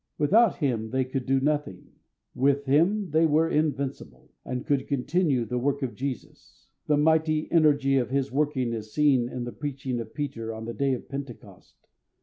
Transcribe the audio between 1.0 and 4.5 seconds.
could do nothing. With Him they were invincible,